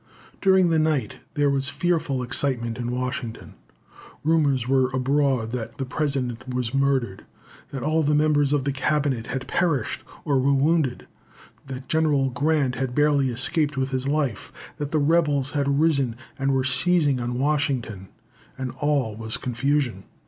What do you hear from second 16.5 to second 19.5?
were seizing on Washington and that all was